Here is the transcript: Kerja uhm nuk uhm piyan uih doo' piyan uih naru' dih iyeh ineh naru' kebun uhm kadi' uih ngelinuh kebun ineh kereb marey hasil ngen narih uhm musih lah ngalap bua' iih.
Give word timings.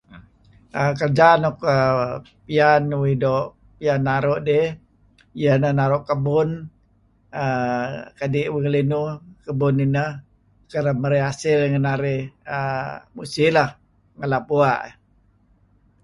Kerja 0.99 1.27
uhm 1.31 1.41
nuk 1.43 1.57
uhm 1.73 2.19
piyan 2.45 2.83
uih 2.99 3.15
doo' 3.23 3.49
piyan 3.77 3.99
uih 4.01 4.05
naru' 4.07 4.43
dih 4.47 4.67
iyeh 5.39 5.55
ineh 5.57 5.73
naru' 5.79 6.05
kebun 6.09 6.49
uhm 7.43 7.91
kadi' 8.19 8.49
uih 8.53 8.61
ngelinuh 8.63 9.07
kebun 9.45 9.75
ineh 9.85 10.09
kereb 10.71 10.97
marey 11.01 11.21
hasil 11.27 11.59
ngen 11.69 11.83
narih 11.87 12.21
uhm 12.57 12.93
musih 13.15 13.49
lah 13.55 13.69
ngalap 14.17 14.43
bua' 14.49 14.81
iih. 14.87 14.95